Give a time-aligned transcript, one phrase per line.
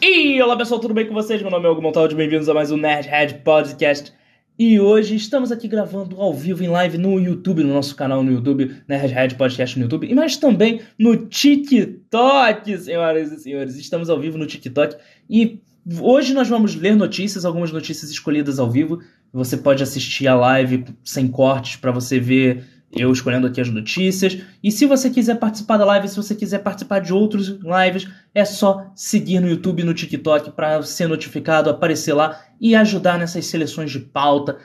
[0.00, 1.40] E olá pessoal, tudo bem com vocês?
[1.40, 4.12] Meu nome é Hugo Montaldi, bem-vindos a mais um Nerdhead Podcast.
[4.58, 8.32] E hoje estamos aqui gravando ao vivo em live no YouTube, no nosso canal no
[8.32, 13.76] YouTube, Nerdhead Podcast no YouTube, mas também no TikTok, senhoras e senhores.
[13.76, 14.96] Estamos ao vivo no TikTok
[15.30, 15.60] e
[16.00, 19.00] hoje nós vamos ler notícias, algumas notícias escolhidas ao vivo.
[19.32, 24.38] Você pode assistir a live sem cortes para você ver eu escolhendo aqui as notícias.
[24.62, 28.44] E se você quiser participar da live, se você quiser participar de outros lives, é
[28.44, 33.46] só seguir no YouTube e no TikTok para ser notificado, aparecer lá e ajudar nessas
[33.46, 34.58] seleções de pauta,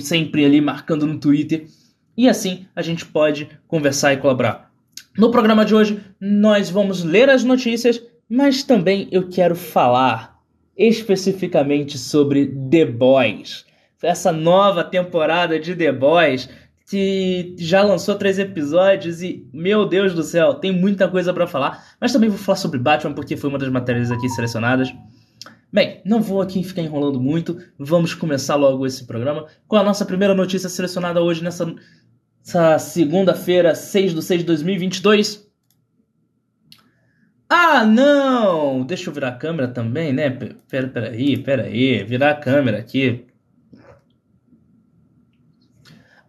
[0.00, 1.66] sempre ali marcando no Twitter.
[2.16, 4.70] E assim a gente pode conversar e colaborar.
[5.18, 10.38] No programa de hoje, nós vamos ler as notícias, mas também eu quero falar
[10.76, 13.66] especificamente sobre The Boys.
[14.02, 16.48] Essa nova temporada de The Boys
[16.86, 21.84] que já lançou três episódios e, meu Deus do céu, tem muita coisa para falar.
[22.00, 24.92] Mas também vou falar sobre Batman porque foi uma das matérias aqui selecionadas.
[25.72, 30.04] Bem, não vou aqui ficar enrolando muito, vamos começar logo esse programa com a nossa
[30.04, 31.74] primeira notícia selecionada hoje nessa,
[32.44, 35.50] nessa segunda-feira, 6 de 6 de 2022.
[37.48, 38.84] Ah, não!
[38.84, 40.30] Deixa eu virar a câmera também, né?
[40.68, 43.26] Pera, pera aí, pera aí, virar a câmera aqui.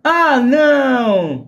[0.06, 1.48] Ah, não!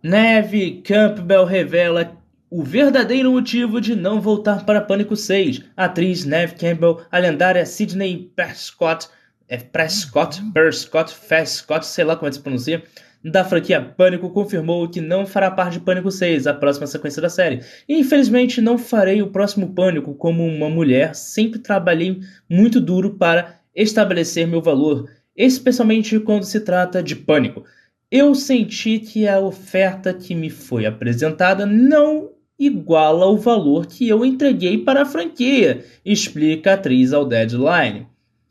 [0.00, 2.16] Neve Campbell revela
[2.48, 5.62] o verdadeiro motivo de não voltar para Pânico 6.
[5.76, 9.08] A atriz Neve Campbell, a lendária Sidney Prescott,
[9.48, 12.84] é Prescott, Prescott, Prescott, sei lá como é que se pronuncia,
[13.24, 17.28] da franquia Pânico confirmou que não fará parte de Pânico 6, a próxima sequência da
[17.28, 17.64] série.
[17.88, 21.16] Infelizmente, não farei o próximo Pânico como uma mulher.
[21.16, 27.64] Sempre trabalhei muito duro para estabelecer meu valor especialmente quando se trata de pânico.
[28.10, 34.24] Eu senti que a oferta que me foi apresentada não iguala o valor que eu
[34.24, 38.06] entreguei para a franquia, explica a atriz ao Deadline.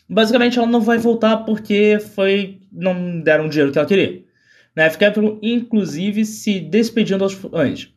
[0.09, 4.23] Basicamente, ela não vai voltar porque foi não deram o dinheiro que ela queria.
[4.75, 7.93] Neve Capital, inclusive, se despedindo aos fãs.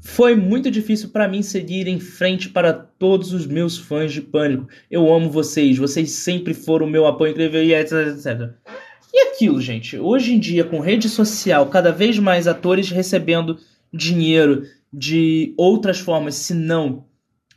[0.00, 4.68] Foi muito difícil para mim seguir em frente para todos os meus fãs de Pânico.
[4.90, 8.50] Eu amo vocês, vocês sempre foram o meu apoio incrível e etc, etc.
[9.12, 13.58] E aquilo, gente, hoje em dia, com rede social, cada vez mais atores recebendo
[13.92, 17.04] dinheiro de outras formas, se não,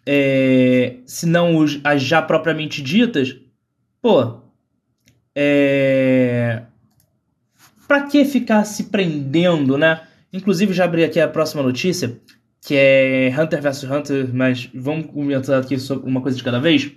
[0.05, 3.37] é, se não as já propriamente ditas,
[4.01, 4.41] pô,
[5.33, 6.63] é,
[7.87, 10.04] pra que ficar se prendendo, né?
[10.35, 12.19] Inclusive, já abri aqui a próxima notícia,
[12.59, 16.91] que é Hunter vs Hunter, mas vamos comentar aqui sobre uma coisa de cada vez.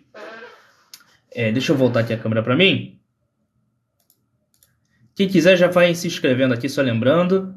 [1.31, 2.99] É, deixa eu voltar aqui a câmera para mim.
[5.15, 7.55] Quem quiser já vai se inscrevendo aqui, só lembrando.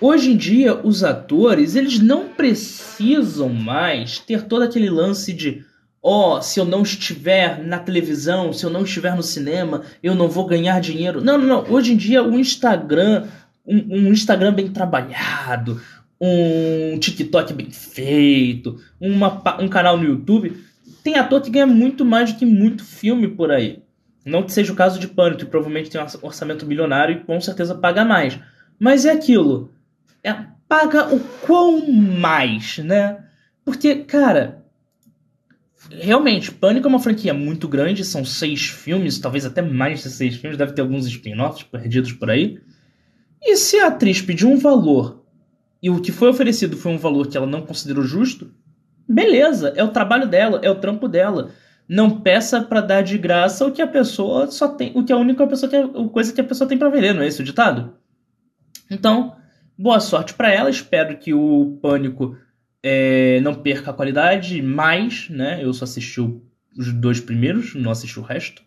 [0.00, 5.62] Hoje em dia, os atores, eles não precisam mais ter todo aquele lance de
[6.02, 10.14] ó, oh, se eu não estiver na televisão, se eu não estiver no cinema, eu
[10.14, 11.20] não vou ganhar dinheiro.
[11.20, 11.72] Não, não, não.
[11.72, 13.28] Hoje em dia, o Instagram,
[13.66, 15.80] um, um Instagram bem trabalhado,
[16.20, 20.56] um TikTok bem feito, uma, um canal no YouTube.
[21.02, 23.82] Tem ator que ganha muito mais do que muito filme por aí.
[24.24, 27.40] Não que seja o caso de Pânico, que provavelmente tem um orçamento milionário e com
[27.40, 28.38] certeza paga mais.
[28.78, 29.72] Mas é aquilo.
[30.22, 30.32] É,
[30.68, 33.18] paga o quão mais, né?
[33.64, 34.64] Porque, cara,
[35.90, 40.36] realmente, Pânico é uma franquia muito grande, são seis filmes, talvez até mais de seis
[40.36, 42.60] filmes, deve ter alguns spin-offs perdidos por aí.
[43.42, 45.24] E se a atriz pediu um valor
[45.82, 48.54] e o que foi oferecido foi um valor que ela não considerou justo,
[49.08, 51.50] beleza, é o trabalho dela, é o trampo dela.
[51.88, 55.16] Não peça para dar de graça o que a pessoa só tem, o que a
[55.16, 57.94] única pessoa que, coisa que a pessoa tem para vender, não é esse o ditado?
[58.88, 59.34] Então,
[59.76, 60.70] boa sorte para ela.
[60.70, 62.36] Espero que o Pânico
[62.82, 65.62] é, não perca a qualidade, mas, né?
[65.62, 66.20] Eu só assisti
[66.76, 68.62] os dois primeiros, não assisti o resto.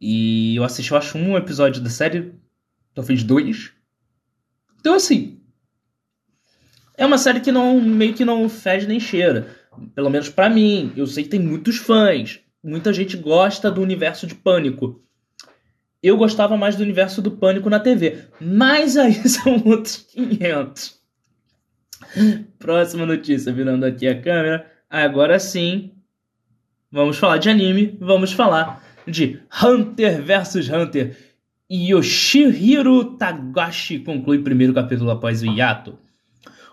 [0.00, 2.34] E eu assisti, eu acho, um episódio da série,
[2.94, 3.72] talvez dois.
[4.80, 5.40] Então, assim.
[6.96, 9.48] É uma série que não meio que não fede nem cheira.
[9.94, 10.92] Pelo menos para mim.
[10.96, 12.40] Eu sei que tem muitos fãs.
[12.62, 15.02] Muita gente gosta do universo de Pânico.
[16.02, 18.24] Eu gostava mais do universo do Pânico na TV.
[18.40, 21.00] Mas aí são outros 500.
[22.58, 24.70] Próxima notícia, virando aqui a câmera.
[24.90, 25.92] Agora sim.
[26.90, 27.96] Vamos falar de anime.
[28.00, 31.31] Vamos falar de Hunter vs Hunter.
[31.72, 35.98] Yoshihiro Tagashi conclui o primeiro capítulo após o hiato.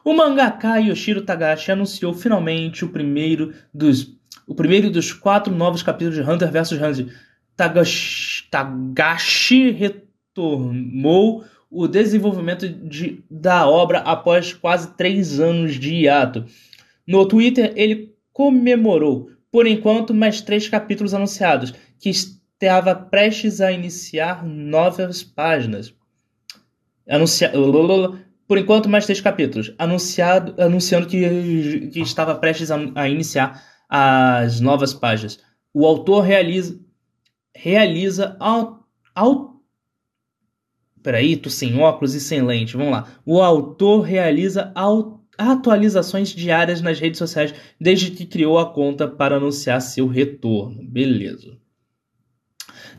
[0.03, 6.15] O mangaka Yoshiro Tagashi anunciou finalmente o primeiro dos o primeiro dos quatro novos capítulos
[6.15, 7.15] de Hunter vs Hunter.
[7.55, 16.45] Tagashi, Tagashi retomou o desenvolvimento de, da obra após quase três anos de hiato.
[17.07, 22.09] No Twitter, ele comemorou, por enquanto, mais três capítulos anunciados, que
[22.61, 25.93] estava prestes a iniciar novas páginas.
[27.07, 27.51] Anuncia...
[28.47, 34.59] Por enquanto, mais três capítulos, anunciado, anunciando que, que estava prestes a, a iniciar as
[34.59, 35.39] novas páginas.
[35.71, 36.79] O autor realiza,
[37.55, 38.87] realiza ao,
[41.01, 42.75] Peraí, tô sem óculos e sem lente.
[42.75, 43.07] Vamos lá.
[43.25, 44.73] O autor realiza
[45.37, 50.83] atualizações diárias nas redes sociais desde que criou a conta para anunciar seu retorno.
[50.83, 51.57] Beleza.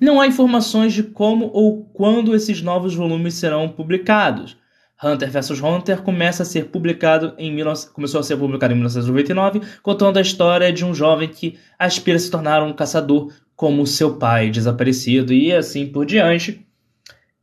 [0.01, 4.57] Não há informações de como ou quando esses novos volumes serão publicados.
[5.03, 7.57] Hunter vs Hunter começa a ser publicado em
[7.93, 12.21] começou a ser publicado em 1999, contando a história de um jovem que aspira a
[12.21, 16.67] se tornar um caçador como seu pai desaparecido e assim por diante.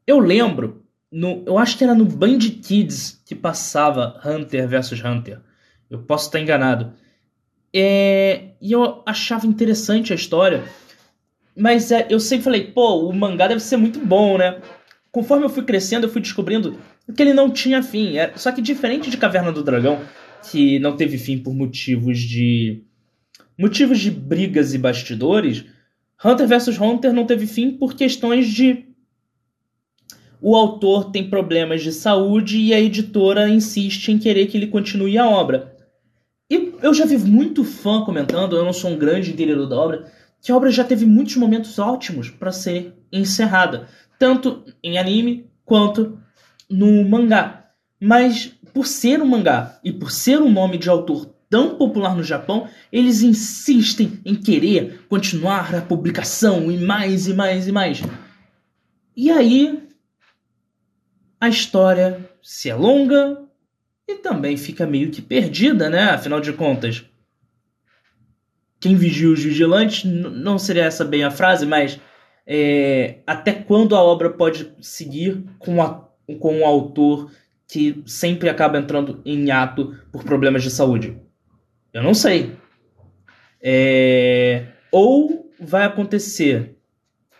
[0.06, 5.42] Eu lembro, no, eu acho que era no Band Kids que passava Hunter vs Hunter.
[5.90, 6.94] Eu posso estar enganado.
[7.74, 10.64] É, e eu achava interessante a história,
[11.58, 14.62] mas é, eu sempre falei, pô, o mangá deve ser muito bom, né?
[15.12, 16.78] Conforme eu fui crescendo, eu fui descobrindo
[17.16, 18.18] que ele não tinha fim.
[18.18, 20.00] É, só que diferente de Caverna do Dragão,
[20.52, 22.84] que não teve fim por motivos de
[23.58, 25.66] motivos de brigas e bastidores,
[26.24, 28.86] Hunter vs Hunter não teve fim por questões de
[30.40, 35.18] o autor tem problemas de saúde e a editora insiste em querer que ele continue
[35.18, 35.76] a obra.
[36.50, 40.12] E eu já vi muito fã comentando, eu não sou um grande entendedor da obra,
[40.42, 43.88] que a obra já teve muitos momentos ótimos para ser encerrada,
[44.18, 46.20] tanto em anime quanto
[46.70, 47.72] no mangá.
[48.00, 52.24] Mas por ser um mangá e por ser um nome de autor tão popular no
[52.24, 58.02] Japão, eles insistem em querer continuar a publicação e mais e mais e mais.
[59.16, 59.88] E aí
[61.40, 63.44] a história se alonga
[64.08, 66.12] e também fica meio que perdida, né?
[66.12, 67.04] Afinal de contas,
[68.88, 72.00] quem vigia os vigilantes não seria essa bem a frase, mas
[72.46, 76.08] é, até quando a obra pode seguir com a
[76.40, 77.32] com um autor
[77.68, 81.18] que sempre acaba entrando em ato por problemas de saúde?
[81.94, 82.54] Eu não sei.
[83.62, 84.68] É...
[84.92, 86.76] Ou vai acontecer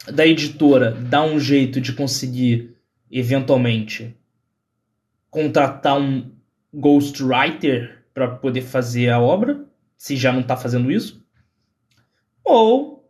[0.10, 2.76] da editora dar um jeito de conseguir,
[3.12, 4.16] eventualmente,
[5.30, 6.32] contratar um
[6.74, 9.66] ghostwriter para poder fazer a obra,
[9.98, 11.27] se já não está fazendo isso.
[12.50, 13.06] Ou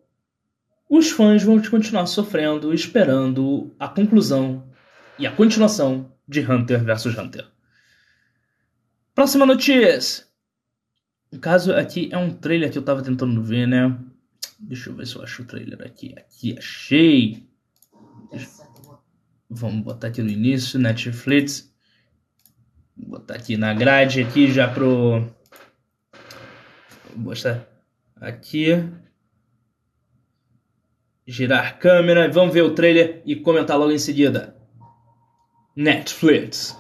[0.90, 4.68] os fãs vão continuar sofrendo, esperando a conclusão
[5.20, 7.48] e a continuação de Hunter vs Hunter.
[9.14, 10.26] Próxima notícia.
[11.32, 13.96] No caso, aqui é um trailer que eu tava tentando ver, né?
[14.60, 16.16] Deixa eu ver se eu acho o trailer aqui.
[16.18, 17.48] Aqui, achei.
[19.48, 21.72] Vamos botar aqui no início, Netflix.
[22.96, 25.28] Vou botar aqui na grade aqui já pro...
[27.14, 27.68] Vou mostrar
[28.20, 28.72] aqui.
[31.28, 32.32] Girar câmera.
[32.32, 34.56] Vamos ver o trailer e comentar logo em seguida.
[35.76, 36.78] Netflix.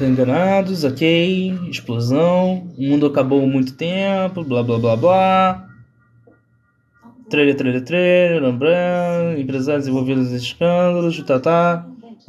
[0.00, 1.58] Enganados, ok.
[1.68, 2.72] Explosão.
[2.78, 4.44] O mundo acabou há muito tempo.
[4.44, 5.68] Blá blá blá blá.
[7.28, 8.44] Trailer, trailer, trailer.
[8.44, 11.20] Umbrella, empresários envolvidos em escândalos.
[11.24, 11.88] Tá, tá.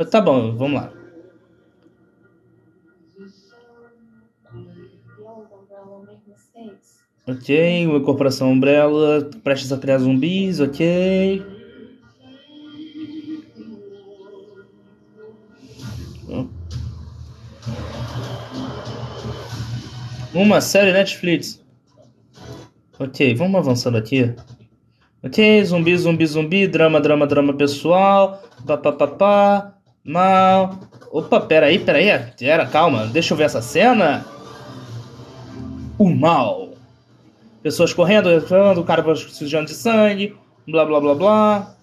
[0.10, 0.94] Tá bom, vamos lá.
[7.28, 11.44] Ok, uma corporação Umbrella prestes a criar zumbis, ok.
[20.36, 21.60] Uma série Netflix.
[23.00, 24.32] Ok, vamos avançando aqui.
[25.24, 30.78] Ok, zumbi, zumbi, zumbi, drama, drama, drama pessoal, papapá, mal.
[31.12, 32.10] Opa, peraí, peraí,
[32.42, 34.24] era, calma, deixa eu ver essa cena.
[35.98, 36.65] O mal
[37.66, 38.28] pessoas correndo,
[38.80, 41.76] o cara sujando de sangue, blá blá blá blá.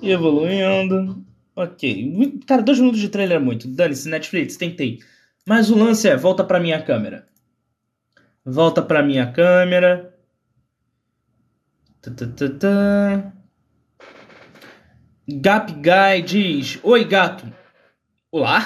[0.00, 1.24] Evoluindo.
[1.56, 2.40] Ok.
[2.46, 3.66] Cara, dois minutos de trailer é muito.
[3.66, 5.00] Dane-se, Netflix, tentei.
[5.44, 7.26] Mas o lance é, volta pra minha câmera.
[8.44, 10.16] Volta pra minha câmera.
[15.28, 17.52] Gap Guy diz: Oi, gato.
[18.30, 18.64] Olá.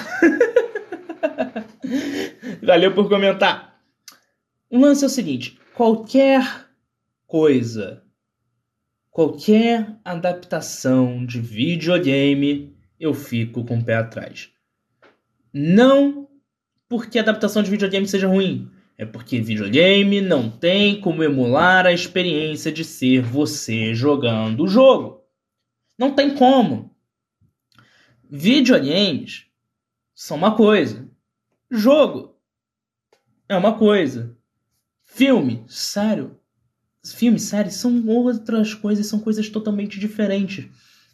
[2.61, 3.72] Valeu por comentar.
[4.73, 6.67] O lance é o seguinte: qualquer
[7.27, 8.03] coisa,
[9.11, 14.49] qualquer adaptação de videogame, eu fico com o pé atrás.
[15.53, 16.27] Não
[16.89, 21.93] porque a adaptação de videogame seja ruim, é porque videogame não tem como emular a
[21.93, 25.21] experiência de ser você jogando o jogo.
[25.99, 26.89] Não tem como.
[28.27, 29.45] Videogames
[30.15, 31.07] são uma coisa.
[31.69, 32.35] Jogo
[33.47, 34.35] é uma coisa.
[35.15, 36.39] Filme, sério.
[37.05, 40.65] Filme, série são outras coisas, são coisas totalmente diferentes.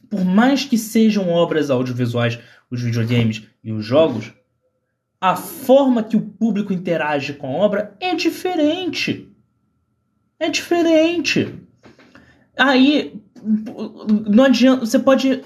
[0.10, 2.40] Por mais que sejam obras audiovisuais,
[2.72, 4.32] os videogames e os jogos,
[5.20, 9.30] a forma que o público interage com a obra é diferente.
[10.40, 11.54] É diferente.
[12.58, 13.22] Aí
[14.30, 15.42] não adianta, você pode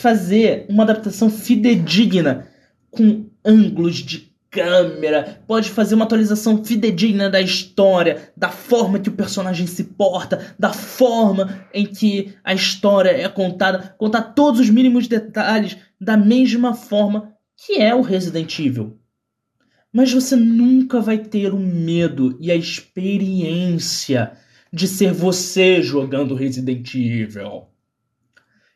[0.00, 2.46] fazer uma adaptação fidedigna
[2.90, 9.14] com ângulos de câmera, pode fazer uma atualização fidedigna da história, da forma que o
[9.14, 15.08] personagem se porta, da forma em que a história é contada, contar todos os mínimos
[15.08, 17.32] detalhes da mesma forma
[17.66, 18.96] que é o Resident Evil.
[19.92, 24.32] Mas você nunca vai ter o medo e a experiência
[24.72, 27.66] de ser você jogando Resident Evil.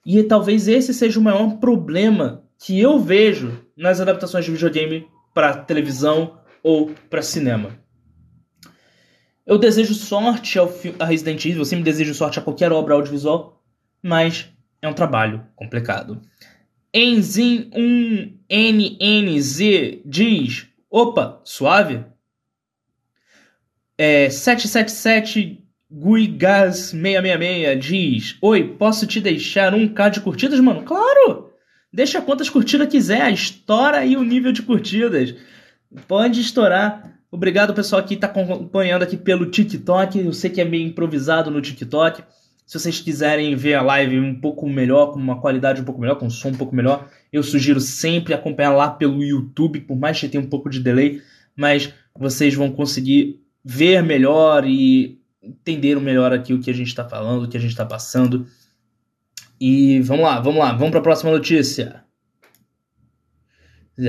[0.05, 5.07] E talvez esse seja o maior problema que eu vejo nas adaptações de videogame
[5.38, 7.78] para televisão ou para cinema.
[9.47, 10.68] Eu desejo sorte ao
[10.99, 13.62] a Resident Evil, eu sempre desejo sorte a qualquer obra audiovisual,
[14.02, 14.49] mas
[14.83, 16.21] é um trabalho complicado.
[16.92, 17.71] Enzim
[18.50, 22.04] 1NNZ diz: opa, suave?
[23.97, 30.83] É, 777 Guigas 666 diz: Oi, posso te deixar um K de curtidas, mano?
[30.83, 31.48] Claro!
[31.99, 35.35] Deixa quantas curtidas quiser, estoura aí o nível de curtidas.
[36.07, 37.19] Pode estourar.
[37.28, 40.17] Obrigado, pessoal, que está acompanhando aqui pelo TikTok.
[40.17, 42.23] Eu sei que é meio improvisado no TikTok.
[42.64, 46.14] Se vocês quiserem ver a live um pouco melhor, com uma qualidade um pouco melhor,
[46.14, 50.21] com um som um pouco melhor, eu sugiro sempre acompanhar lá pelo YouTube, por mais
[50.21, 51.21] que tenha um pouco de delay,
[51.57, 57.05] mas vocês vão conseguir ver melhor e entender melhor aqui o que a gente está
[57.05, 58.47] falando, o que a gente está passando.
[59.61, 62.05] E vamos lá, vamos lá, vamos para a próxima notícia.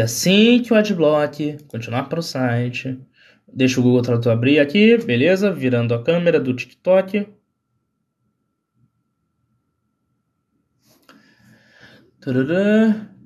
[0.02, 3.00] Assim que o adblock continuar para o site,
[3.52, 5.52] deixa o Google Tradutor abrir aqui, beleza?
[5.52, 7.28] Virando a câmera do TikTok.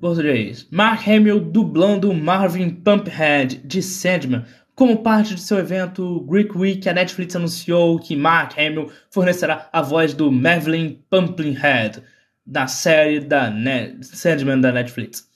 [0.00, 0.66] Português.
[0.70, 4.44] Mark Hamill dublando Marvin Pumphead de Sandman.
[4.74, 9.82] Como parte de seu evento Greek Week, a Netflix anunciou que Mark Hamill fornecerá a
[9.82, 12.02] voz do Marvin Pumpkinhead
[12.46, 15.28] da série da Net, Sandman da Netflix.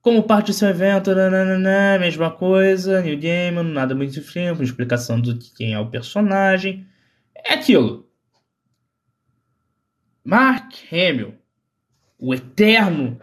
[0.00, 5.20] Como parte do seu evento, nananana, mesma coisa, New Game, nada muito diferente, uma explicação
[5.20, 6.86] do que quem é o personagem.
[7.34, 8.08] É aquilo.
[10.24, 11.34] Mark Hamill,
[12.18, 13.18] o eterno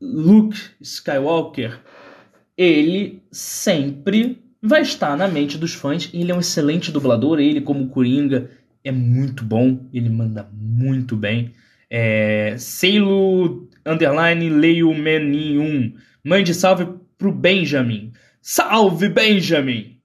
[0.00, 1.80] Luke Skywalker,
[2.56, 6.10] ele sempre vai estar na mente dos fãs.
[6.12, 8.50] Ele é um excelente dublador, ele como Coringa
[8.82, 11.54] é muito bom, ele manda muito bem.
[11.96, 15.96] É, Seilo underline leio Menin 1.
[16.24, 18.12] Mande salve pro Benjamin.
[18.42, 20.00] Salve, Benjamin!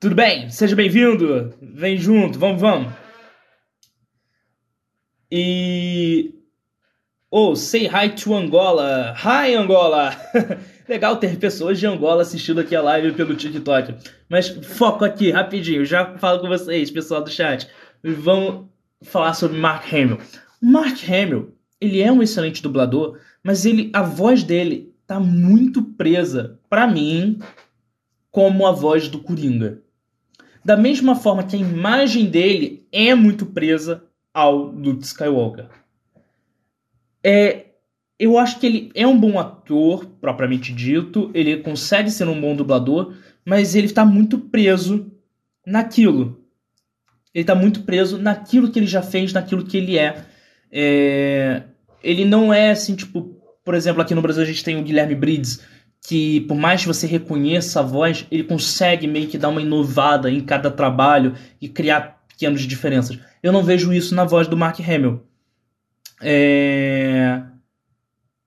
[0.00, 0.50] Tudo bem?
[0.50, 1.54] Seja bem-vindo.
[1.62, 2.92] Vem junto, vamos, vamos.
[5.30, 6.34] E.
[7.30, 9.14] Oh, say hi to Angola.
[9.16, 10.10] Hi, Angola!
[10.88, 13.94] Legal ter pessoas de Angola assistindo aqui a live pelo TikTok.
[14.28, 15.84] Mas foco aqui, rapidinho.
[15.84, 17.68] Já falo com vocês, pessoal do chat.
[18.02, 18.66] Vamos
[19.04, 20.18] falar sobre Mark Hamill.
[20.60, 26.58] Mark Hamill, ele é um excelente dublador, mas ele, a voz dele tá muito presa,
[26.68, 27.38] para mim,
[28.30, 29.80] como a voz do Coringa.
[30.64, 35.68] Da mesma forma que a imagem dele é muito presa ao Luke Skywalker.
[37.24, 37.66] É,
[38.18, 42.54] eu acho que ele é um bom ator, propriamente dito, ele consegue ser um bom
[42.54, 45.10] dublador, mas ele está muito preso
[45.64, 46.44] naquilo.
[47.32, 50.26] Ele está muito preso naquilo que ele já fez, naquilo que ele é.
[50.70, 51.62] É,
[52.02, 55.14] ele não é assim, tipo, por exemplo, aqui no Brasil a gente tem o Guilherme
[55.14, 55.62] Brides,
[56.06, 60.30] que por mais que você reconheça a voz, ele consegue meio que dar uma inovada
[60.30, 63.18] em cada trabalho e criar pequenas diferenças.
[63.42, 65.22] Eu não vejo isso na voz do Mark Hamill.
[66.20, 67.42] É...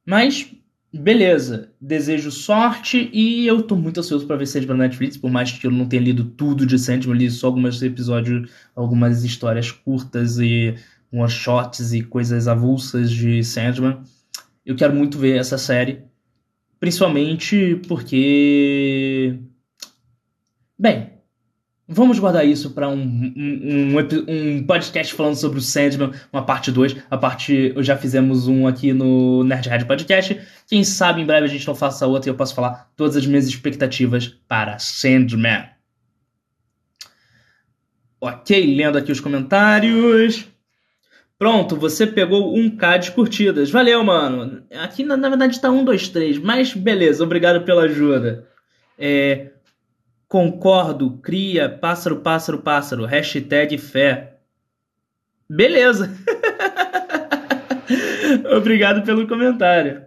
[0.06, 0.52] Mas
[0.94, 5.50] Beleza, desejo sorte e eu tô muito ansioso para ver Sandman na Netflix, por mais
[5.50, 10.38] que eu não tenha lido tudo de Sandman, li só alguns episódios, algumas histórias curtas
[10.38, 10.76] e
[11.12, 14.02] one shots e coisas avulsas de Sandman.
[14.66, 16.04] Eu quero muito ver essa série,
[16.80, 19.40] principalmente porque
[20.78, 21.12] bem,
[21.94, 23.02] Vamos guardar isso para um,
[23.36, 26.96] um, um, um, podcast falando sobre o Sandman, uma parte 2.
[27.10, 27.74] A parte.
[27.84, 30.40] Já fizemos um aqui no Nerd Podcast.
[30.68, 33.26] Quem sabe em breve a gente não faça outra e eu posso falar todas as
[33.26, 35.66] minhas expectativas para Sandman.
[38.22, 40.48] Ok, lendo aqui os comentários.
[41.42, 43.72] Pronto, você pegou um K de curtidas.
[43.72, 44.62] Valeu, mano.
[44.76, 46.38] Aqui na, na verdade tá um, dois, três.
[46.38, 48.48] Mas beleza, obrigado pela ajuda.
[48.96, 49.50] É,
[50.28, 53.06] concordo, cria, pássaro, pássaro, pássaro.
[53.06, 54.38] Hashtag fé.
[55.50, 56.16] Beleza.
[58.56, 60.04] obrigado pelo comentário.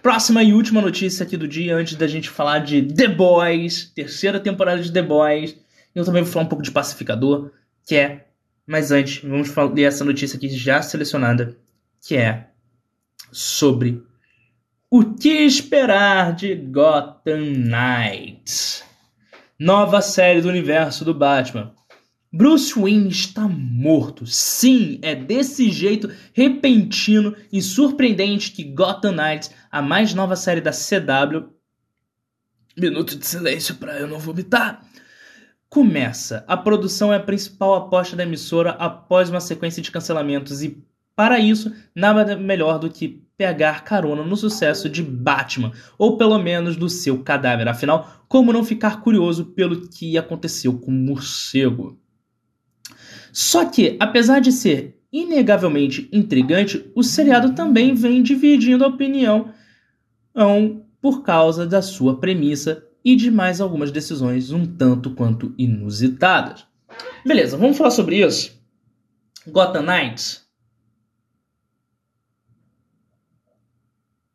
[0.00, 4.38] Próxima e última notícia aqui do dia, antes da gente falar de The Boys, terceira
[4.38, 5.56] temporada de The Boys.
[5.92, 7.50] Eu também vou falar um pouco de Pacificador,
[7.84, 8.27] que é
[8.68, 11.56] mas antes, vamos ler essa notícia aqui já selecionada,
[12.06, 12.50] que é
[13.32, 14.02] sobre
[14.90, 18.84] o que esperar de Gotham Knights.
[19.58, 21.72] Nova série do universo do Batman.
[22.30, 24.26] Bruce Wayne está morto.
[24.26, 30.72] Sim, é desse jeito repentino e surpreendente que Gotham Knights, a mais nova série da
[30.72, 31.48] CW.
[32.76, 34.87] Minuto de silêncio para eu não vomitar
[35.70, 36.44] Começa.
[36.48, 40.82] A produção é a principal aposta da emissora após uma sequência de cancelamentos e,
[41.14, 46.76] para isso, nada melhor do que pegar carona no sucesso de Batman, ou pelo menos
[46.76, 47.68] do seu cadáver.
[47.68, 52.00] Afinal, como não ficar curioso pelo que aconteceu com o morcego?
[53.32, 59.52] Só que, apesar de ser inegavelmente intrigante, o seriado também vem dividindo a opinião
[61.00, 66.66] por causa da sua premissa e de mais algumas decisões um tanto quanto inusitadas.
[67.24, 68.58] Beleza, vamos falar sobre isso.
[69.46, 70.46] Gotham Knights.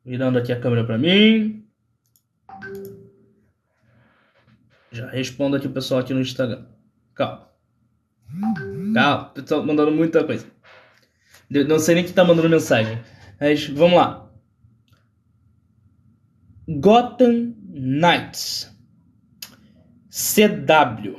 [0.06, 1.66] Virando aqui a câmera para mim.
[4.92, 6.66] Já respondo aqui o pessoal aqui no Instagram.
[7.16, 7.50] Calma.
[8.94, 10.46] Calma, pessoal mandando muita coisa.
[11.50, 13.00] Não sei nem que tá mandando mensagem.
[13.40, 14.30] Mas vamos lá.
[16.68, 18.72] Gotham Knights.
[20.12, 21.18] CW.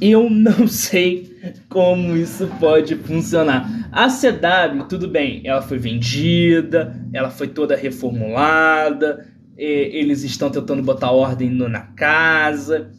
[0.00, 3.88] Eu não sei como isso pode funcionar.
[3.90, 11.10] A CW, tudo bem, ela foi vendida, ela foi toda reformulada, eles estão tentando botar
[11.10, 12.92] ordem na casa.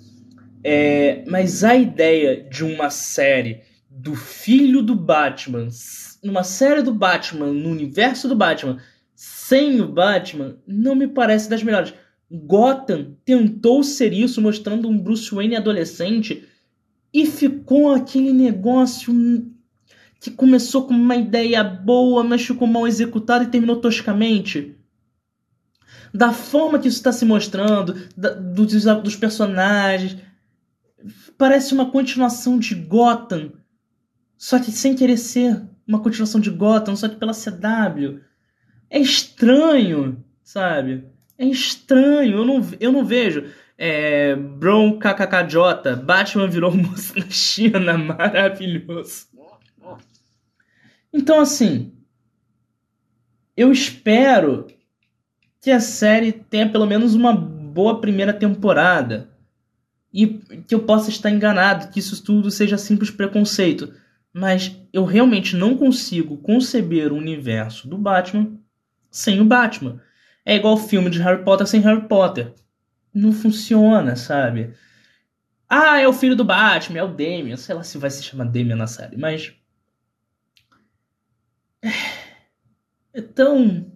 [0.64, 5.70] É, mas a ideia de uma série do filho do Batman,
[6.22, 8.78] numa série do Batman, no universo do Batman,
[9.52, 11.94] sem o Batman, não me parece das melhores.
[12.32, 16.48] Gotham tentou ser isso, mostrando um Bruce Wayne adolescente,
[17.14, 19.14] e ficou aquele negócio
[20.22, 24.78] que começou com uma ideia boa, mas ficou mal executado e terminou toscamente.
[26.14, 30.16] Da forma que isso está se mostrando, da, dos, dos personagens,
[31.38, 33.52] parece uma continuação de Gotham,
[34.38, 38.31] só que sem querer ser uma continuação de Gotham, só que pela CW.
[38.92, 41.06] É estranho, sabe?
[41.38, 42.40] É estranho.
[42.40, 43.50] Eu não, eu não vejo.
[43.78, 49.28] É, Bron KKKJ, Batman virou moça na China, maravilhoso.
[51.14, 51.94] Então, assim,
[53.56, 54.68] eu espero
[55.62, 59.32] que a série tenha pelo menos uma boa primeira temporada.
[60.14, 60.28] E
[60.68, 63.94] que eu possa estar enganado, que isso tudo seja simples preconceito.
[64.34, 68.60] Mas eu realmente não consigo conceber o universo do Batman
[69.12, 70.02] sem o Batman.
[70.46, 72.54] É igual o filme de Harry Potter sem Harry Potter.
[73.14, 74.74] Não funciona, sabe?
[75.70, 77.58] Ah, é o filho do Batman, é o Damian.
[77.58, 79.54] Sei lá se vai se chamar Damian na série, mas.
[83.14, 83.92] É tão.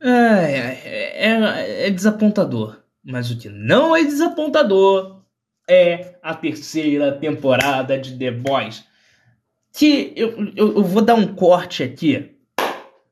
[0.00, 2.82] É, é, é, é desapontador.
[3.04, 5.22] Mas o que não é desapontador
[5.68, 8.87] é a terceira temporada de The Boys
[9.78, 12.32] que eu, eu, eu, vou dar um corte aqui.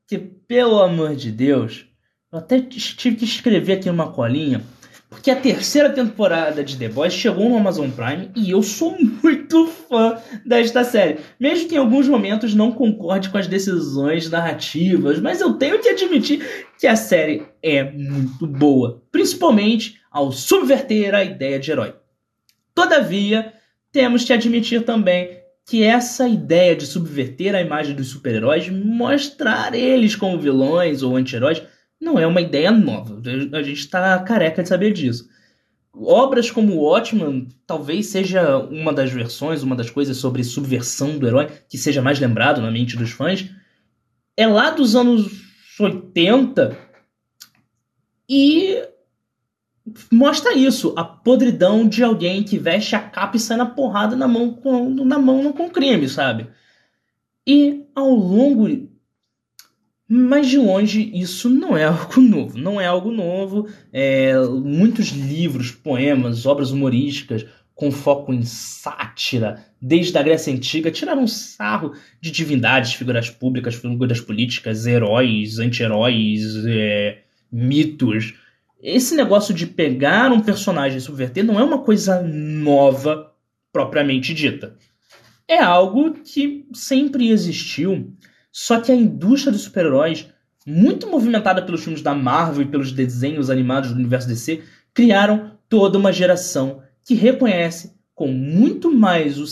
[0.08, 1.86] Que, pelo amor de Deus,
[2.32, 4.64] eu até tive que escrever aqui numa colinha.
[5.08, 9.68] Porque a terceira temporada de The Boys chegou no Amazon Prime e eu sou muito
[9.68, 11.20] fã desta série.
[11.38, 15.88] Mesmo que em alguns momentos não concorde com as decisões narrativas, mas eu tenho que
[15.88, 19.00] admitir que a série é muito boa.
[19.12, 21.94] Principalmente ao subverter a ideia de herói.
[22.74, 23.52] Todavia,
[23.92, 30.14] temos que admitir também que essa ideia de subverter a imagem dos super-heróis, mostrar eles
[30.14, 31.60] como vilões ou anti-heróis,
[32.00, 33.20] não é uma ideia nova.
[33.52, 35.28] A gente está careca de saber disso.
[35.92, 41.48] Obras como Watchmen talvez seja uma das versões, uma das coisas sobre subversão do herói
[41.68, 43.50] que seja mais lembrado na mente dos fãs.
[44.36, 45.42] É lá dos anos
[45.80, 46.78] 80
[48.28, 48.82] e
[50.10, 54.26] mostra isso, a podridão de alguém que veste a capa e sai na porrada na
[54.26, 56.48] mão com, na mão com crime, sabe?
[57.46, 58.88] E ao longo
[60.08, 62.58] Mas de longe isso não é algo novo.
[62.58, 63.68] Não é algo novo.
[63.92, 67.46] É, muitos livros, poemas, obras humorísticas
[67.76, 74.18] com foco em sátira, desde a Grécia Antiga, tiraram sarro de divindades, figuras públicas, figuras
[74.18, 77.18] políticas, heróis, anti-heróis, é,
[77.52, 78.34] mitos.
[78.82, 83.32] Esse negócio de pegar um personagem e subverter não é uma coisa nova
[83.72, 84.76] propriamente dita.
[85.48, 88.12] É algo que sempre existiu,
[88.52, 90.28] só que a indústria dos super-heróis,
[90.66, 94.62] muito movimentada pelos filmes da Marvel e pelos desenhos animados do universo DC,
[94.92, 99.44] criaram toda uma geração que reconhece com muito mais o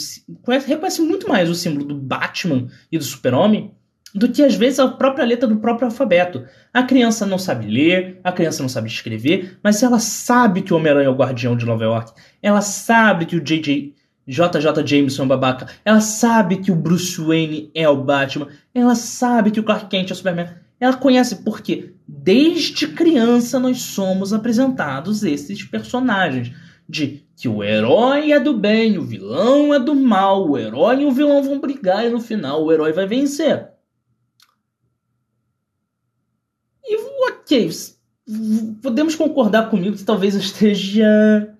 [0.66, 3.72] reconhece muito mais o símbolo do Batman e do Super-Homem
[4.14, 6.44] do que às vezes a própria letra do próprio alfabeto.
[6.72, 10.76] A criança não sabe ler, a criança não sabe escrever, mas ela sabe que o
[10.76, 12.12] Homem-Aranha é o guardião de Nova York.
[12.40, 13.92] Ela sabe que o JJ
[14.26, 15.66] JJ Jameson é babaca.
[15.84, 18.48] Ela sabe que o Bruce Wayne é o Batman.
[18.74, 20.48] Ela sabe que o Clark Kent é o Superman.
[20.80, 26.52] Ela conhece porque desde criança nós somos apresentados esses personagens
[26.88, 31.06] de que o herói é do bem, o vilão é do mal, o herói e
[31.06, 33.68] o vilão vão brigar e no final o herói vai vencer.
[36.86, 36.98] E
[37.54, 37.70] ok,
[38.82, 41.54] podemos concordar comigo que talvez eu esteja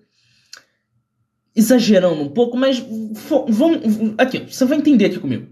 [1.55, 2.83] exagerando um pouco, mas
[3.47, 5.47] vamos aqui, você vai entender aqui comigo.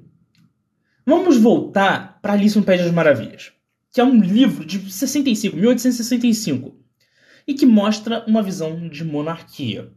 [1.06, 3.54] Vamos voltar para Alice no País das Maravilhas,
[3.92, 6.76] que é um livro de 65, 1865
[7.48, 9.92] e que mostra uma visão de monarquia.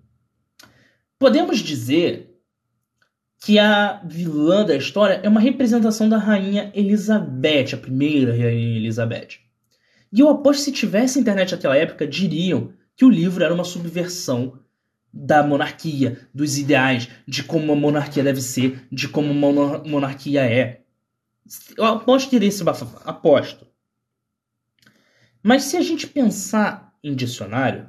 [1.19, 2.35] Podemos dizer
[3.45, 9.46] que a vilã da história é uma representação da rainha Elizabeth, a primeira rainha Elizabeth.
[10.13, 13.65] E eu aposto que se tivesse internet naquela época, diriam que o livro era uma
[13.65, 14.59] subversão
[15.13, 20.83] da monarquia, dos ideais, de como uma monarquia deve ser, de como uma monarquia é.
[21.77, 22.63] Eu aposto que iria se
[23.05, 23.67] aposto.
[25.43, 27.89] Mas se a gente pensar em dicionário,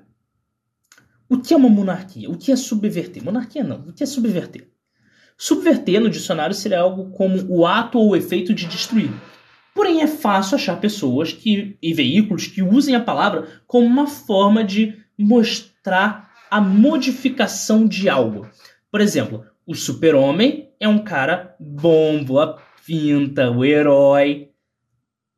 [1.30, 2.30] o que é uma monarquia?
[2.30, 3.24] O que é subverter?
[3.24, 3.82] Monarquia não.
[3.88, 4.70] O que é subverter?
[5.38, 9.12] Subverter no dicionário seria algo como o ato ou o efeito de destruir.
[9.78, 14.64] Porém, é fácil achar pessoas que, e veículos que usem a palavra como uma forma
[14.64, 18.50] de mostrar a modificação de algo.
[18.90, 24.50] Por exemplo, o super-homem é um cara bom, boa pinta, o herói.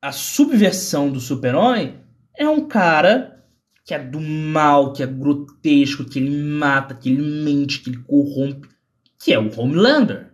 [0.02, 2.00] A subversão do super-homem
[2.34, 3.44] é um cara
[3.84, 8.04] que é do mal, que é grotesco, que ele mata, que ele mente, que ele
[8.04, 8.70] corrompe,
[9.22, 10.29] que é o Homelander.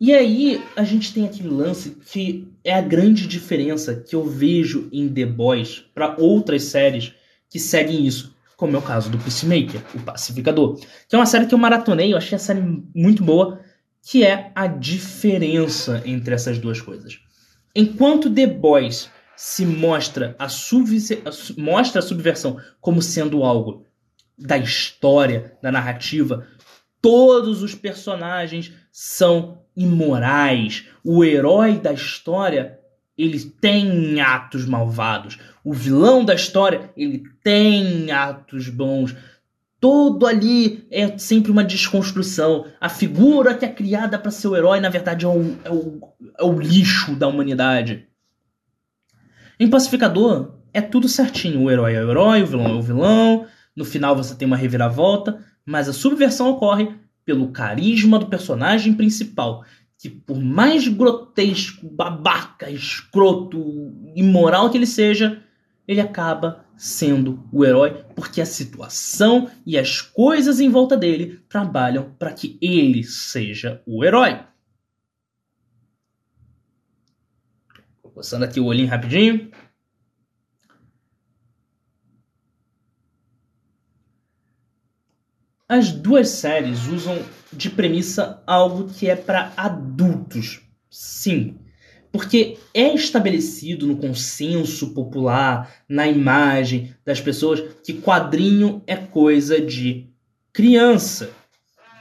[0.00, 4.88] E aí a gente tem aquele lance que é a grande diferença que eu vejo
[4.90, 7.12] em The Boys para outras séries
[7.50, 11.44] que seguem isso, como é o caso do Peacemaker, o Pacificador, que é uma série
[11.44, 12.62] que eu maratonei, eu achei a série
[12.94, 13.60] muito boa,
[14.02, 17.18] que é a diferença entre essas duas coisas.
[17.76, 20.46] Enquanto The Boys se mostra a,
[21.58, 23.84] mostra a subversão como sendo algo
[24.38, 26.46] da história, da narrativa,
[27.02, 30.86] todos os personagens são imorais.
[31.02, 32.78] O herói da história,
[33.16, 35.38] ele tem atos malvados.
[35.64, 39.16] O vilão da história, ele tem atos bons.
[39.80, 42.66] Todo ali é sempre uma desconstrução.
[42.78, 46.00] A figura que é criada para ser o herói, na verdade, é o, é o,
[46.38, 48.06] é o lixo da humanidade.
[49.58, 51.62] Em Pacificador, é tudo certinho.
[51.62, 53.46] O herói é o herói, o vilão é o vilão.
[53.74, 59.64] No final você tem uma reviravolta, mas a subversão ocorre pelo carisma do personagem principal,
[59.98, 65.42] que por mais grotesco, babaca, escroto, imoral que ele seja,
[65.86, 72.14] ele acaba sendo o herói porque a situação e as coisas em volta dele trabalham
[72.18, 74.40] para que ele seja o herói.
[78.14, 79.50] Coçando aqui o olhinho rapidinho.
[85.70, 87.16] As duas séries usam
[87.52, 90.62] de premissa algo que é para adultos.
[90.90, 91.58] Sim,
[92.10, 100.08] porque é estabelecido no consenso popular, na imagem das pessoas, que quadrinho é coisa de
[100.52, 101.30] criança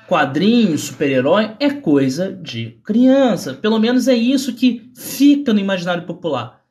[0.09, 3.53] quadrinho, super-herói é coisa de criança.
[3.53, 6.65] Pelo menos é isso que fica no imaginário popular.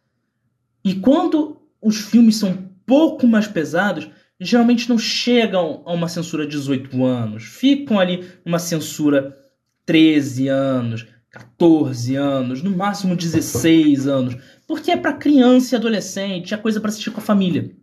[0.85, 6.45] E quando os filmes são um pouco mais pesados, geralmente não chegam a uma censura
[6.45, 7.45] de 18 anos.
[7.45, 9.37] Ficam ali uma censura
[9.85, 14.37] 13 anos, 14 anos, no máximo 16 anos.
[14.67, 17.75] Porque é para criança e adolescente, é coisa para assistir com a família.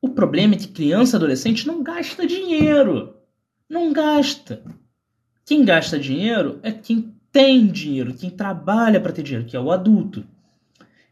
[0.00, 3.16] O problema é que criança e adolescente não gasta dinheiro.
[3.68, 4.62] Não gasta.
[5.44, 9.70] Quem gasta dinheiro é quem tem dinheiro, quem trabalha para ter dinheiro, que é o
[9.70, 10.24] adulto.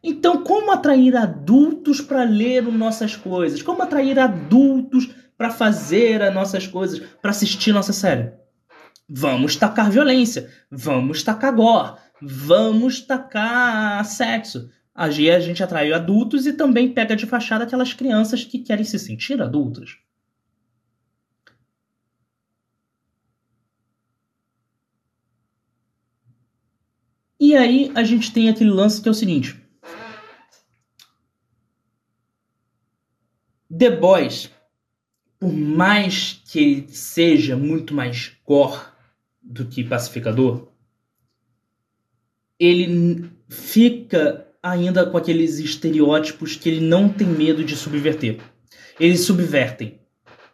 [0.06, 3.62] Então, como atrair adultos para ler nossas coisas?
[3.62, 8.30] Como atrair adultos para fazer as nossas coisas, para assistir nossa série?
[9.08, 14.70] Vamos tacar violência, vamos tacar gore, vamos tacar sexo.
[14.94, 18.98] Aí a gente atrai adultos e também pega de fachada aquelas crianças que querem se
[18.98, 19.96] sentir adultas.
[27.40, 29.63] E aí a gente tem aquele lance que é o seguinte.
[33.76, 34.50] The Boys,
[35.40, 38.80] por mais que ele seja muito mais gore
[39.42, 40.68] do que pacificador,
[42.58, 48.38] ele fica ainda com aqueles estereótipos que ele não tem medo de subverter.
[48.98, 50.00] Eles subvertem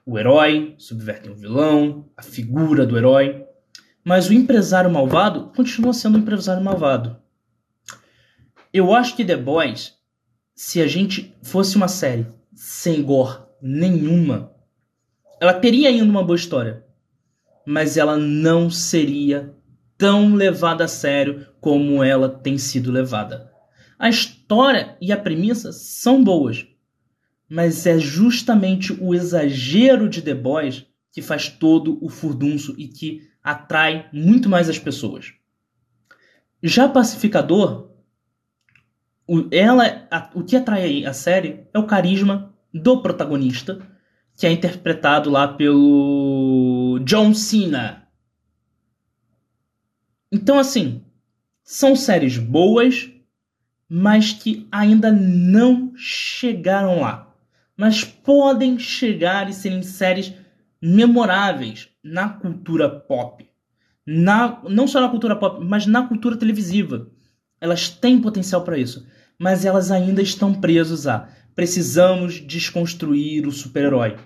[0.05, 3.45] o herói, subvertem o vilão, a figura do herói,
[4.03, 7.21] mas o empresário malvado continua sendo um empresário malvado.
[8.73, 9.95] Eu acho que The Boys,
[10.55, 14.53] se a gente fosse uma série sem gore nenhuma,
[15.41, 16.85] ela teria ainda uma boa história,
[17.67, 19.55] mas ela não seria
[19.97, 23.51] tão levada a sério como ela tem sido levada.
[23.99, 26.67] A história e a premissa são boas,
[27.49, 33.29] mas é justamente o exagero de The Boys que faz todo o furdunço e que
[33.43, 35.33] atrai muito mais as pessoas.
[36.63, 37.89] Já Pacificador,
[39.33, 43.81] o, ela, a, o que atrai a série é o carisma do protagonista,
[44.35, 48.09] que é interpretado lá pelo John Cena.
[50.33, 51.05] Então, assim,
[51.62, 53.09] são séries boas,
[53.88, 57.33] mas que ainda não chegaram lá.
[57.77, 60.35] Mas podem chegar e serem séries
[60.83, 63.49] memoráveis na cultura pop.
[64.05, 67.09] Na, não só na cultura pop, mas na cultura televisiva.
[67.61, 69.07] Elas têm potencial para isso,
[69.40, 74.16] mas elas ainda estão presas a precisamos desconstruir o super-herói.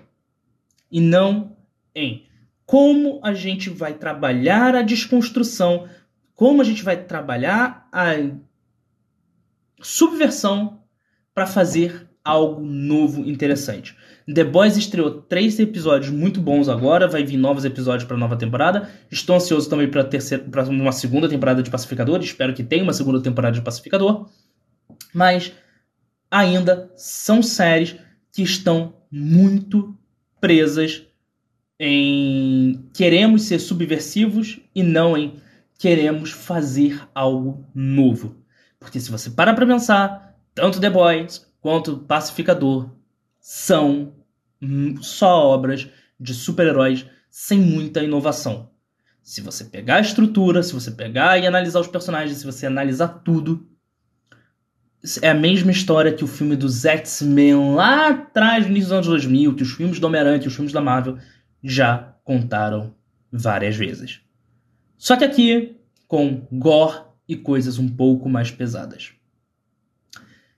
[0.91, 1.55] E não
[1.95, 2.25] em
[2.65, 5.87] como a gente vai trabalhar a desconstrução,
[6.33, 8.15] como a gente vai trabalhar a
[9.81, 10.81] subversão
[11.33, 13.95] para fazer algo novo interessante.
[14.33, 18.89] The Boys estreou três episódios muito bons agora, vai vir novos episódios para nova temporada.
[19.11, 23.55] Estou ansioso também para uma segunda temporada de Pacificador, espero que tenha uma segunda temporada
[23.55, 24.27] de Pacificador.
[25.15, 25.53] Mas
[26.29, 27.95] ainda são séries
[28.33, 29.97] que estão muito
[30.41, 31.03] presas
[31.79, 35.39] em queremos ser subversivos e não em
[35.79, 38.35] queremos fazer algo novo.
[38.77, 42.89] Porque se você para para pensar, tanto The Boys quanto Pacificador
[43.39, 44.13] são
[44.99, 45.87] só obras
[46.19, 48.69] de super-heróis sem muita inovação.
[49.23, 53.07] Se você pegar a estrutura, se você pegar e analisar os personagens, se você analisar
[53.23, 53.65] tudo,
[55.21, 59.07] é a mesma história que o filme dos X-Men lá atrás, no início dos anos
[59.07, 61.17] 2000, que os filmes do Homem-Aranha, que os filmes da Marvel
[61.63, 62.93] já contaram
[63.31, 64.21] várias vezes.
[64.97, 65.75] Só que aqui
[66.07, 69.11] com gore e coisas um pouco mais pesadas.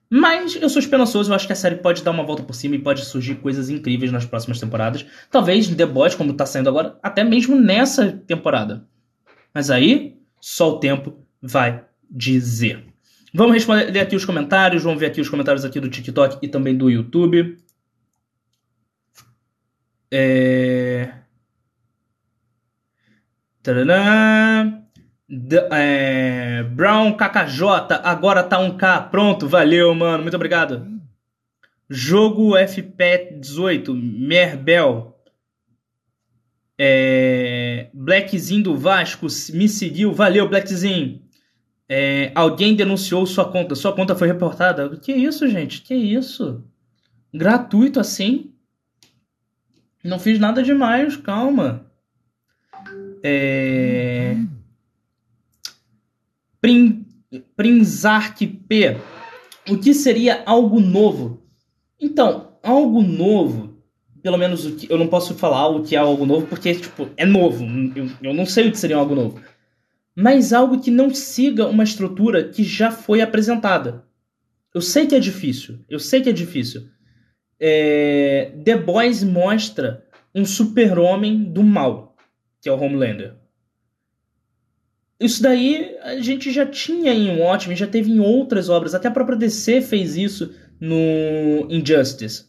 [0.10, 2.76] Mas eu sou esperançoso, eu acho que a série pode dar uma volta por cima
[2.76, 5.06] e pode surgir coisas incríveis nas próximas temporadas.
[5.30, 8.86] Talvez The Boys, como tá saindo agora, até mesmo nessa temporada.
[9.54, 12.86] Mas aí, só o tempo vai dizer.
[13.34, 16.76] Vamos responder aqui os comentários, vamos ver aqui os comentários aqui do TikTok e também
[16.76, 17.58] do YouTube.
[20.12, 21.12] É...
[23.62, 24.82] Tadã.
[25.72, 29.10] É, Brown KKJ, agora tá 1K.
[29.10, 30.24] Pronto, valeu, mano.
[30.24, 30.88] Muito obrigado.
[31.90, 35.14] Jogo FP 18, Merbel.
[36.80, 40.14] É, Blackzinho do Vasco me seguiu.
[40.14, 41.27] Valeu, Blackzinho.
[41.90, 43.76] É, alguém denunciou sua conta.
[43.76, 44.90] Sua conta foi reportada.
[44.98, 45.82] Que isso, gente?
[45.82, 46.64] Que isso?
[47.34, 48.52] Gratuito assim?
[50.04, 51.86] Não fiz nada demais, calma.
[53.24, 54.36] É.
[56.62, 57.06] Prin,
[57.56, 58.98] Prinzark P.
[59.70, 61.44] O que seria algo novo?
[62.00, 63.78] Então, algo novo,
[64.22, 67.10] pelo menos o que, eu não posso falar o que é algo novo, porque tipo,
[67.18, 67.66] é novo.
[67.96, 69.42] Eu, eu não sei o que seria algo novo.
[70.20, 74.04] Mas algo que não siga uma estrutura que já foi apresentada.
[74.74, 75.78] Eu sei que é difícil.
[75.88, 76.90] Eu sei que é difícil.
[77.60, 80.04] É, The Boys mostra
[80.34, 82.16] um super-homem do mal,
[82.60, 83.36] que é o Homelander.
[85.20, 88.96] Isso daí a gente já tinha em Watchmen, já teve em outras obras.
[88.96, 92.46] Até a própria DC fez isso no Injustice.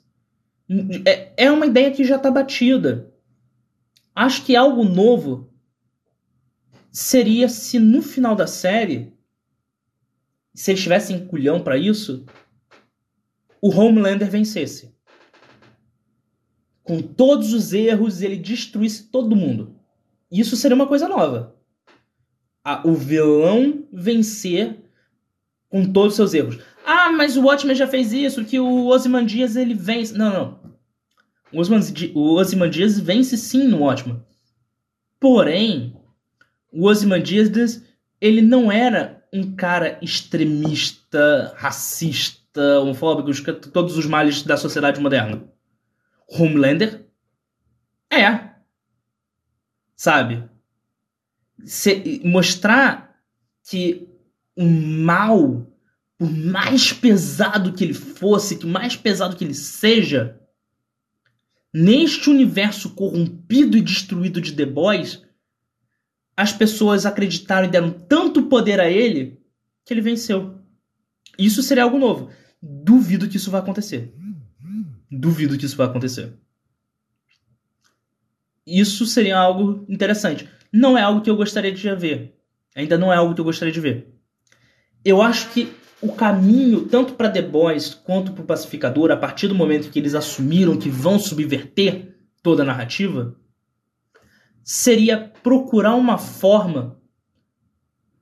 [1.04, 3.12] É, é uma ideia que já está batida.
[4.14, 5.47] Acho que algo novo
[6.98, 9.12] seria se no final da série,
[10.52, 12.26] se eles tivessem culhão para isso,
[13.62, 14.92] o Homelander vencesse.
[16.82, 19.76] Com todos os erros, ele destruísse todo mundo.
[20.30, 21.56] Isso seria uma coisa nova.
[22.84, 24.82] o vilão vencer
[25.68, 26.58] com todos os seus erros.
[26.84, 30.14] Ah, mas o Watchmen já fez isso, que o Ozymandias ele vence.
[30.14, 30.78] Não, não.
[32.14, 34.20] O Ozymandias vence sim no Watchmen.
[35.20, 35.97] Porém,
[36.70, 37.83] o Ozymandias
[38.20, 45.44] ele não era um cara extremista, racista, homofóbico, todos os males da sociedade moderna.
[46.28, 47.07] Homelander
[48.11, 48.50] é.
[49.96, 50.44] Sabe?
[51.64, 53.20] Se, mostrar
[53.68, 54.09] que
[54.57, 55.66] o mal,
[56.16, 60.40] por mais pesado que ele fosse, que mais pesado que ele seja,
[61.72, 65.22] neste universo corrompido e destruído de The Boys,
[66.38, 69.40] as pessoas acreditaram e deram tanto poder a ele
[69.85, 70.55] que ele venceu.
[71.37, 72.31] Isso seria algo novo.
[72.62, 74.14] Duvido que isso vai acontecer.
[75.11, 76.33] Duvido que isso vai acontecer.
[78.64, 80.48] Isso seria algo interessante.
[80.72, 82.38] Não é algo que eu gostaria de ver.
[82.77, 84.14] Ainda não é algo que eu gostaria de ver.
[85.05, 89.48] Eu acho que o caminho, tanto para The Boys quanto para o Pacificador, a partir
[89.48, 93.35] do momento que eles assumiram que vão subverter toda a narrativa,
[94.70, 97.00] seria procurar uma forma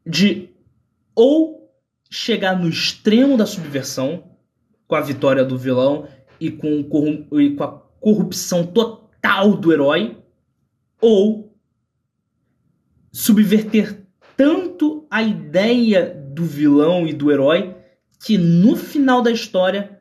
[0.07, 0.55] de
[1.13, 1.75] ou
[2.09, 4.23] chegar no extremo da subversão,
[4.87, 6.07] com a vitória do vilão
[6.39, 6.87] e com,
[7.33, 10.23] e com a corrupção total do herói,
[11.01, 11.53] ou
[13.11, 14.07] subverter
[14.37, 17.77] tanto a ideia do vilão e do herói
[18.25, 20.01] que no final da história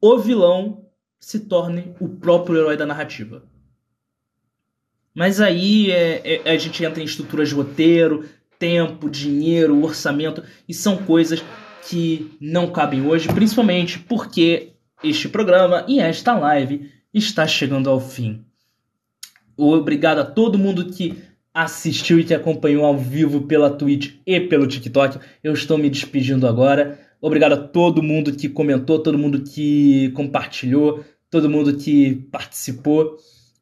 [0.00, 0.86] o vilão
[1.20, 3.46] se torne o próprio herói da narrativa.
[5.18, 8.24] Mas aí é, é, a gente entra em estruturas de roteiro,
[8.56, 11.42] tempo, dinheiro, orçamento, e são coisas
[11.88, 18.44] que não cabem hoje, principalmente porque este programa e esta live está chegando ao fim.
[19.56, 21.20] Obrigado a todo mundo que
[21.52, 25.18] assistiu e que acompanhou ao vivo pela Twitch e pelo TikTok.
[25.42, 26.96] Eu estou me despedindo agora.
[27.20, 33.16] Obrigado a todo mundo que comentou, todo mundo que compartilhou, todo mundo que participou.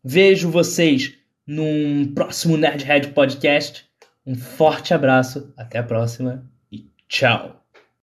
[0.05, 1.15] Vejo vocês
[1.47, 3.87] num próximo Nerdhead Podcast.
[4.27, 7.66] Um forte abraço, até a próxima e tchau!